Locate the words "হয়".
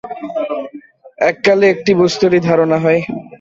2.83-3.01